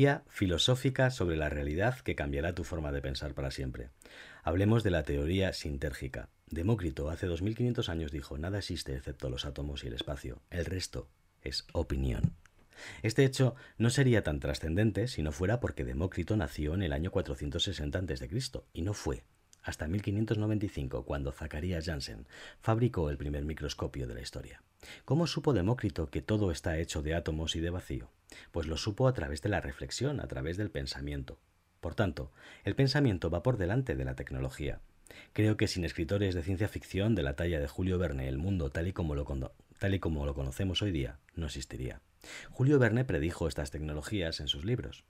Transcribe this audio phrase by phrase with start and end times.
[0.00, 3.90] Teoría filosófica sobre la realidad que cambiará tu forma de pensar para siempre.
[4.44, 6.28] Hablemos de la teoría sintérgica.
[6.46, 10.40] Demócrito hace 2500 años dijo, nada existe excepto los átomos y el espacio.
[10.50, 11.08] El resto
[11.42, 12.36] es opinión.
[13.02, 17.10] Este hecho no sería tan trascendente si no fuera porque Demócrito nació en el año
[17.10, 18.28] 460 a.C.
[18.74, 19.24] y no fue
[19.64, 22.28] hasta 1595 cuando Zacarías Janssen
[22.60, 24.62] fabricó el primer microscopio de la historia.
[25.04, 28.12] ¿Cómo supo Demócrito que todo está hecho de átomos y de vacío?
[28.52, 31.38] Pues lo supo a través de la reflexión, a través del pensamiento.
[31.80, 32.32] Por tanto,
[32.64, 34.80] el pensamiento va por delante de la tecnología.
[35.32, 38.70] Creo que sin escritores de ciencia ficción de la talla de Julio Verne, el mundo
[38.70, 39.24] tal y como lo,
[39.78, 42.00] tal y como lo conocemos hoy día no existiría.
[42.50, 45.04] Julio Verne predijo estas tecnologías en sus libros.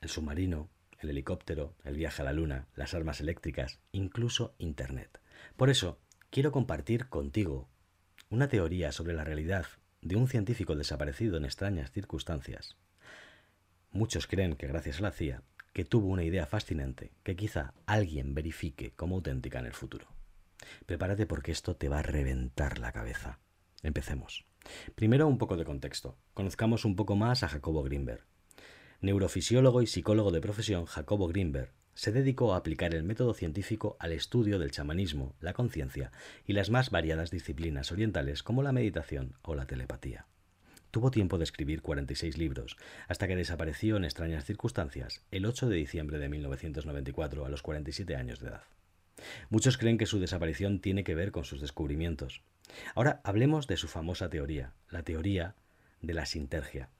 [0.00, 0.68] El submarino,
[0.98, 5.20] el helicóptero, el viaje a la luna, las armas eléctricas, incluso Internet.
[5.56, 5.98] Por eso,
[6.30, 7.68] quiero compartir contigo
[8.30, 9.66] una teoría sobre la realidad
[10.04, 12.76] de un científico desaparecido en extrañas circunstancias.
[13.90, 18.34] Muchos creen que gracias a la CIA, que tuvo una idea fascinante que quizá alguien
[18.34, 20.06] verifique como auténtica en el futuro.
[20.86, 23.40] Prepárate porque esto te va a reventar la cabeza.
[23.82, 24.44] Empecemos.
[24.94, 26.16] Primero un poco de contexto.
[26.34, 28.24] Conozcamos un poco más a Jacobo Greenberg.
[29.00, 34.12] Neurofisiólogo y psicólogo de profesión, Jacobo Greenberg se dedicó a aplicar el método científico al
[34.12, 36.12] estudio del chamanismo, la conciencia
[36.46, 40.26] y las más variadas disciplinas orientales como la meditación o la telepatía.
[40.90, 42.76] Tuvo tiempo de escribir 46 libros,
[43.08, 48.14] hasta que desapareció en extrañas circunstancias el 8 de diciembre de 1994 a los 47
[48.14, 48.62] años de edad.
[49.50, 52.42] Muchos creen que su desaparición tiene que ver con sus descubrimientos.
[52.94, 55.54] Ahora hablemos de su famosa teoría, la teoría
[56.00, 56.90] de la sintergia.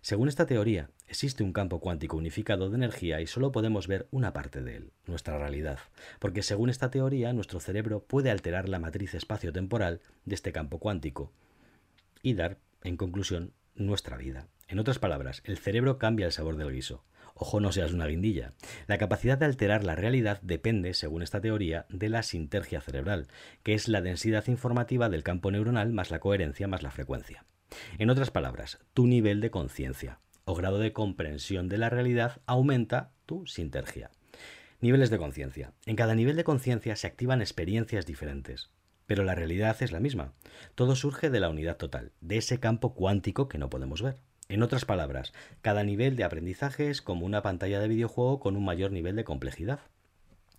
[0.00, 4.32] Según esta teoría, existe un campo cuántico unificado de energía y solo podemos ver una
[4.32, 5.78] parte de él, nuestra realidad,
[6.18, 11.32] porque según esta teoría nuestro cerebro puede alterar la matriz espacio-temporal de este campo cuántico
[12.22, 14.48] y dar, en conclusión, nuestra vida.
[14.68, 17.04] En otras palabras, el cerebro cambia el sabor del guiso.
[17.34, 18.52] Ojo, no seas una guindilla.
[18.88, 23.28] La capacidad de alterar la realidad depende, según esta teoría, de la sintergia cerebral,
[23.62, 27.46] que es la densidad informativa del campo neuronal más la coherencia más la frecuencia.
[27.98, 33.10] En otras palabras, tu nivel de conciencia o grado de comprensión de la realidad aumenta
[33.26, 34.10] tu sintergia.
[34.80, 35.72] Niveles de conciencia.
[35.84, 38.70] En cada nivel de conciencia se activan experiencias diferentes,
[39.06, 40.32] pero la realidad es la misma.
[40.74, 44.20] Todo surge de la unidad total, de ese campo cuántico que no podemos ver.
[44.48, 48.64] En otras palabras, cada nivel de aprendizaje es como una pantalla de videojuego con un
[48.64, 49.80] mayor nivel de complejidad.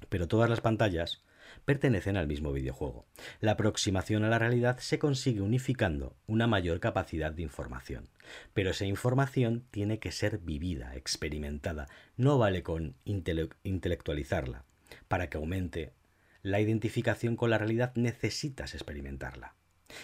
[0.09, 1.23] Pero todas las pantallas
[1.65, 3.05] pertenecen al mismo videojuego.
[3.39, 8.09] La aproximación a la realidad se consigue unificando una mayor capacidad de información.
[8.53, 11.87] Pero esa información tiene que ser vivida, experimentada.
[12.17, 14.65] No vale con intelectualizarla.
[15.07, 15.93] Para que aumente
[16.41, 19.55] la identificación con la realidad necesitas experimentarla.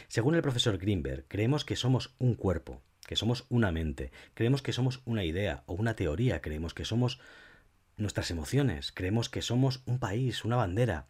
[0.08, 4.74] Según el profesor Greenberg, creemos que somos un cuerpo, que somos una mente, creemos que
[4.74, 7.20] somos una idea o una teoría, creemos que somos
[7.98, 11.08] nuestras emociones, creemos que somos un país, una bandera.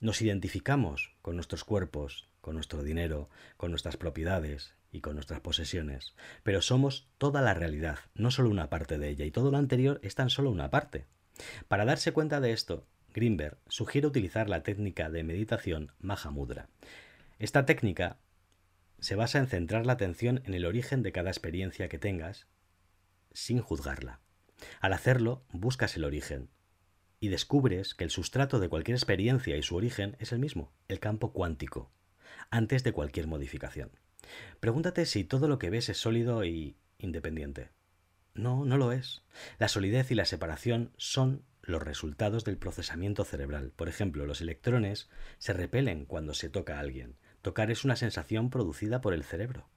[0.00, 3.28] Nos identificamos con nuestros cuerpos, con nuestro dinero,
[3.58, 8.70] con nuestras propiedades y con nuestras posesiones, pero somos toda la realidad, no solo una
[8.70, 11.04] parte de ella, y todo lo anterior es tan solo una parte.
[11.68, 16.70] Para darse cuenta de esto, Greenberg sugiere utilizar la técnica de meditación Mahamudra.
[17.38, 18.16] Esta técnica
[19.00, 22.46] se basa en centrar la atención en el origen de cada experiencia que tengas
[23.32, 24.20] sin juzgarla.
[24.80, 26.48] Al hacerlo, buscas el origen
[27.20, 30.98] y descubres que el sustrato de cualquier experiencia y su origen es el mismo, el
[30.98, 31.92] campo cuántico,
[32.50, 33.90] antes de cualquier modificación.
[34.58, 37.70] Pregúntate si todo lo que ves es sólido y independiente.
[38.34, 39.22] No, no lo es.
[39.58, 43.72] La solidez y la separación son los resultados del procesamiento cerebral.
[43.76, 45.08] Por ejemplo, los electrones
[45.38, 47.16] se repelen cuando se toca a alguien.
[47.42, 49.68] Tocar es una sensación producida por el cerebro.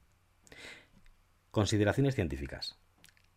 [1.50, 2.78] Consideraciones científicas.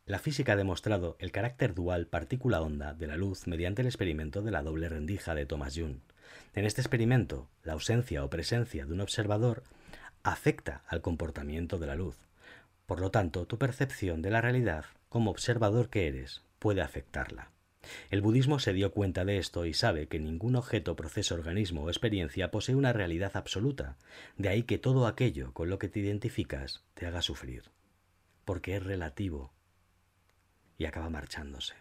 [0.07, 4.51] La física ha demostrado el carácter dual partícula-onda de la luz mediante el experimento de
[4.51, 5.97] la doble rendija de Thomas Young.
[6.53, 9.63] En este experimento, la ausencia o presencia de un observador
[10.23, 12.15] afecta al comportamiento de la luz.
[12.85, 17.51] Por lo tanto, tu percepción de la realidad como observador que eres puede afectarla.
[18.09, 21.89] El budismo se dio cuenta de esto y sabe que ningún objeto, proceso, organismo o
[21.89, 23.97] experiencia posee una realidad absoluta,
[24.37, 27.63] de ahí que todo aquello con lo que te identificas te haga sufrir,
[28.45, 29.51] porque es relativo
[30.77, 31.73] y acaba marchándose.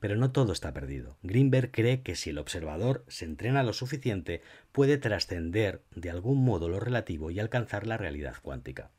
[0.00, 1.18] Pero no todo está perdido.
[1.22, 4.42] Greenberg cree que si el observador se entrena lo suficiente,
[4.72, 8.90] puede trascender de algún modo lo relativo y alcanzar la realidad cuántica.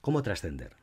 [0.00, 0.76] ¿Cómo trascender?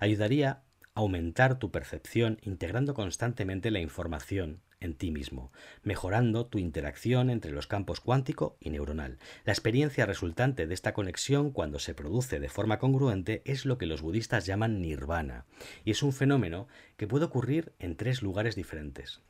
[0.00, 0.62] Ayudaría
[0.94, 7.66] aumentar tu percepción integrando constantemente la información en ti mismo, mejorando tu interacción entre los
[7.66, 9.18] campos cuántico y neuronal.
[9.44, 13.86] La experiencia resultante de esta conexión cuando se produce de forma congruente es lo que
[13.86, 15.44] los budistas llaman nirvana,
[15.84, 16.66] y es un fenómeno
[16.96, 19.20] que puede ocurrir en tres lugares diferentes.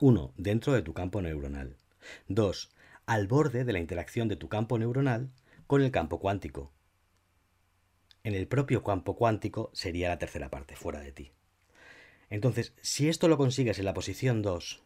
[0.00, 1.76] Uno, dentro de tu campo neuronal.
[2.28, 2.70] Dos,
[3.06, 5.30] al borde de la interacción de tu campo neuronal
[5.66, 6.72] con el campo cuántico.
[8.24, 11.32] En el propio campo cuántico sería la tercera parte, fuera de ti.
[12.30, 14.82] Entonces, si esto lo consigues en la posición 2,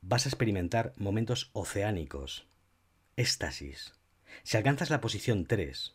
[0.00, 2.46] vas a experimentar momentos oceánicos,
[3.16, 3.92] éxtasis.
[4.42, 5.94] Si alcanzas la posición 3,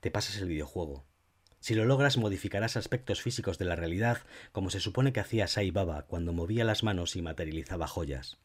[0.00, 1.06] te pasas el videojuego.
[1.60, 4.22] Si lo logras, modificarás aspectos físicos de la realidad,
[4.52, 8.38] como se supone que hacía Sai Baba cuando movía las manos y materializaba joyas.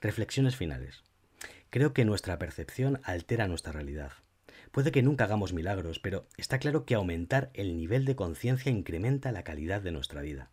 [0.00, 1.02] Reflexiones finales.
[1.70, 4.12] Creo que nuestra percepción altera nuestra realidad.
[4.70, 9.32] Puede que nunca hagamos milagros, pero está claro que aumentar el nivel de conciencia incrementa
[9.32, 10.50] la calidad de nuestra vida.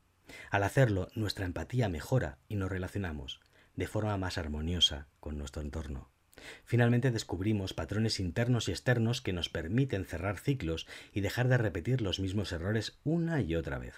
[0.49, 3.39] Al hacerlo, nuestra empatía mejora y nos relacionamos
[3.75, 6.09] de forma más armoniosa con nuestro entorno.
[6.65, 12.01] Finalmente descubrimos patrones internos y externos que nos permiten cerrar ciclos y dejar de repetir
[12.01, 13.95] los mismos errores una y otra vez.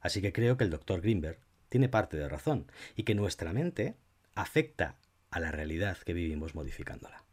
[0.00, 1.38] Así que creo que el doctor Greenberg
[1.68, 3.96] tiene parte de razón y que nuestra mente
[4.34, 4.96] afecta
[5.30, 7.25] a la realidad que vivimos modificándola.